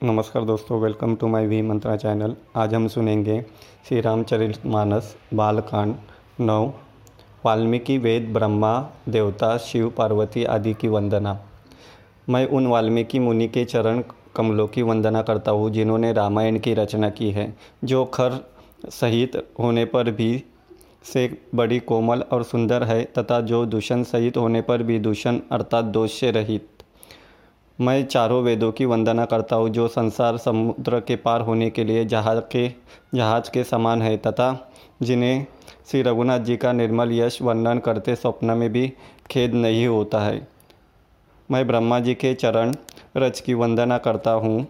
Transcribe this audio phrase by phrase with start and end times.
[0.00, 3.40] नमस्कार दोस्तों welcome to my V Mantra channel आज हम सुनेंगे
[3.88, 5.94] श्री रामचरित मानस बालकांड
[6.40, 6.66] नौ,
[7.44, 8.72] वाल्मीकि वेद ब्रह्मा
[9.08, 11.38] देवता शिव पार्वती आदि की वंदना।
[12.28, 14.02] मैं उन वाल्मीकि मुनि के चरण
[14.36, 17.52] कमलों की वंदना करता हूँ, जिन्होंने रामायण की रचना की है,
[17.84, 18.38] जो खर
[18.90, 20.44] सहित होने पर भी
[21.04, 25.84] से बड़ी कोमल और सुंदर है, तथा जो दूषण सहित होने पर भी दूषण अर्थात
[25.86, 26.68] दोष से रहित।
[27.78, 32.04] मैं चारों वेदों की वंदना करता हूँ, जो संसार समुद्र के पार होने के लिए
[32.04, 32.68] जहाज़ के
[33.14, 34.70] जहाज़ के समान है तथा
[35.02, 35.46] जिन्हें
[35.90, 38.86] श्री रघुनाथ जी का निर्मल यश वर्णन करते स्वप्न में भी
[39.30, 40.46] खेद नहीं होता है।
[41.48, 42.74] मैं ब्रह्मा जी के चरण
[43.16, 44.66] रच की वंदना करता हूँ,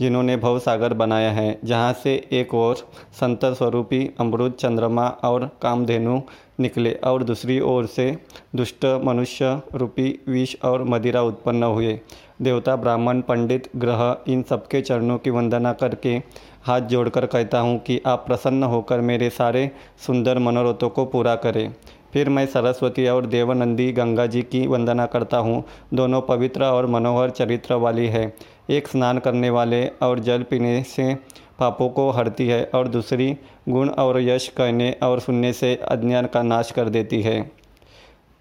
[0.00, 2.76] जिन्होंने भव सागर बनाया है, जहाँ से एक और
[3.20, 6.20] संत स्वरूपी अमृत, चंद्रमा और कामधेनु
[6.62, 8.10] निकले और दूसरी ओर से
[8.56, 11.98] दुष्ट मनुष्य रूपी विष और मदिरा उत्पन्न हुए।
[12.42, 16.20] देवता, ब्राह्मण, पंडित, ग्रह, इन सबके चरणों की वंदना करके
[16.64, 19.70] हाथ जोड़कर कहता हूँ कि आप प्रसन्न होकर मेरे सारे
[20.06, 21.74] सुंदर मनोरथों को पूरा करें।
[22.12, 25.62] फिर मैं सरस्वती और देवनंदी गंगा जी की वंदना करता हूँ।
[25.94, 28.32] दोनों पवित्र और मनोहर चरित्र वाली है।
[28.70, 31.14] एक स्नान करने वाले और जल पीने से
[31.62, 33.36] पापों को हरती है और दूसरी
[33.68, 37.62] गुण और यश कहने और सुनने से अज्ञान का नाश कर देती है।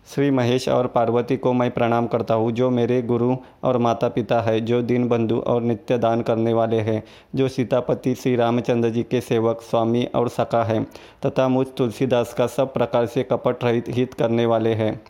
[0.08, 4.42] श्री महेश और पार्वती को मैं प्रणाम करता हूँ, जो मेरे गुरु और माता पिता
[4.42, 7.04] है, जो दीन बंधु और नित्य दान करने वाले हैं,
[7.36, 10.84] जो सीतापति श्री रामचंद्र जी के सेवक, स्वामी और सखा है,
[11.26, 15.02] तथा मुझ तुलसीदास का सब प्रकार से कपट रहित हित करने वाले हैं।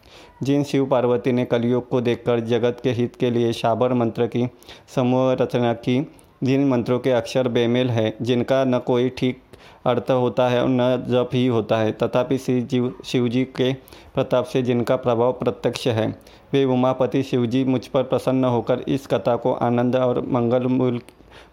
[0.43, 4.47] जिन शिव पार्वती ने कलयुग को देखकर जगत के हित के लिए शाबर मंत्र की,
[4.95, 6.01] समूह रचना की
[6.43, 9.41] जिन मंत्रों के अक्षर बेमेल है, जिनका न कोई ठीक
[9.85, 13.73] अर्थ होता है और न जप ही होता है, तथापि श्री जीव शिव जी के
[14.15, 16.07] प्रताप से जिनका प्रभाव प्रत्यक्ष है,
[16.53, 21.01] वे उमापति शिव जी मुझ पर प्रसन्न होकर इस कथा को आनंद और मंगल मूल,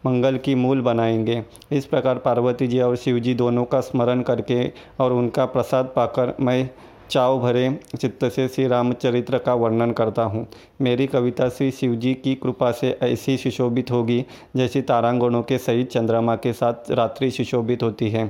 [0.06, 4.72] मंगल की मूल बनाएँगे। इस प्रकार पार्वती जी और शिव जी दोनों का स्मरण करके
[5.00, 6.70] और उनका प्रसाद पाकर मैं
[7.10, 7.68] चाव भरे
[8.00, 10.46] चित्त से श्री रामचरित्र का वर्णन करता हूँ।
[10.80, 14.24] मेरी कविता श्री शिव जी की कृपा से ऐसी सुशोभित होगी,
[14.56, 18.26] जैसी तारांगणों के सहित चंद्रमा के साथ रात्रि सुशोभित होती है।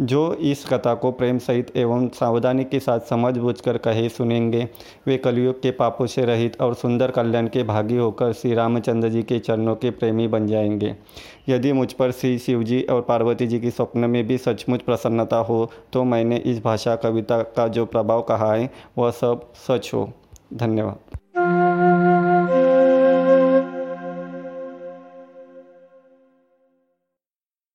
[0.00, 4.68] जो इस कथा को प्रेम सहित एवं सावधानी के साथ समझ बूझ कर कहे सुनेंगे।
[5.06, 9.22] वे कलयुग के पापों से रहित और सुंदर कल्याण के भागी होकर श्री रामचंद्र जी
[9.22, 10.96] के चरणों के प्रेमी बन जाएँगे।
[11.48, 15.36] यदि मुझ पर श्री शिव जी और पार्वती जी की स्वप्न में भी सचमुच प्रसन्नता
[15.36, 20.12] हो तो मैंने इस भाषा कविता का जो प्रभाव कहा है, वह सब सच हो।
[20.54, 21.18] धन्यवाद।